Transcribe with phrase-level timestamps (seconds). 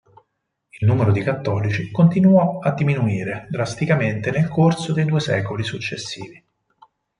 [0.79, 6.43] Il numero dei cattolici continuò a diminuire drasticamente nel corso dei due secoli successivi.